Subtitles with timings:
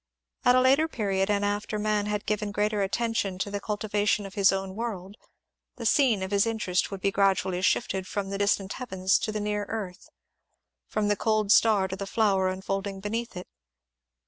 [0.43, 4.25] At a later period, and after man had given greater attention to the cul tivation
[4.25, 5.15] of his own world,
[5.75, 9.39] the scene of his interest vrould be gradually shifted from the distant heavens to the
[9.39, 10.09] near earth,
[10.87, 13.47] from the cold star to the flower unfolding beneath it.